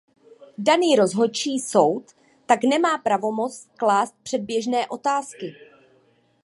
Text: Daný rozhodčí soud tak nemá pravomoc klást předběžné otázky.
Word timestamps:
Daný 0.57 0.95
rozhodčí 0.95 1.59
soud 1.59 2.05
tak 2.45 2.63
nemá 2.63 2.97
pravomoc 2.97 3.67
klást 3.77 4.15
předběžné 4.23 4.87
otázky. 4.87 5.55